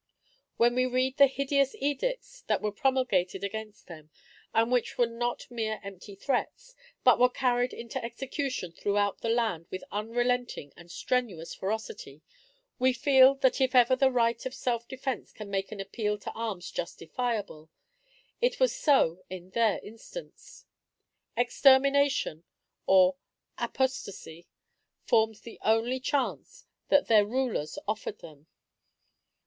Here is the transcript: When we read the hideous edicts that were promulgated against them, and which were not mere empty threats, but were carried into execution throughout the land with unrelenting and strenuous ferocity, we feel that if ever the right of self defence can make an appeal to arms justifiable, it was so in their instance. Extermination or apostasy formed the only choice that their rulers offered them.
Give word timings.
When 0.57 0.73
we 0.73 0.87
read 0.87 1.17
the 1.17 1.27
hideous 1.27 1.75
edicts 1.77 2.41
that 2.47 2.59
were 2.63 2.71
promulgated 2.71 3.43
against 3.43 3.85
them, 3.85 4.09
and 4.51 4.71
which 4.71 4.97
were 4.97 5.05
not 5.05 5.45
mere 5.51 5.79
empty 5.83 6.15
threats, 6.15 6.73
but 7.03 7.19
were 7.19 7.29
carried 7.29 7.71
into 7.71 8.03
execution 8.03 8.71
throughout 8.71 9.21
the 9.21 9.29
land 9.29 9.67
with 9.69 9.83
unrelenting 9.91 10.73
and 10.75 10.89
strenuous 10.89 11.53
ferocity, 11.53 12.23
we 12.79 12.93
feel 12.93 13.35
that 13.35 13.61
if 13.61 13.75
ever 13.75 13.95
the 13.95 14.09
right 14.09 14.43
of 14.43 14.55
self 14.55 14.87
defence 14.87 15.31
can 15.31 15.51
make 15.51 15.71
an 15.71 15.79
appeal 15.79 16.17
to 16.17 16.31
arms 16.31 16.71
justifiable, 16.71 17.69
it 18.41 18.59
was 18.59 18.75
so 18.75 19.21
in 19.29 19.51
their 19.51 19.77
instance. 19.83 20.65
Extermination 21.37 22.43
or 22.87 23.17
apostasy 23.59 24.47
formed 25.03 25.35
the 25.43 25.59
only 25.61 25.99
choice 25.99 26.65
that 26.87 27.05
their 27.05 27.23
rulers 27.23 27.77
offered 27.87 28.17
them. 28.17 28.47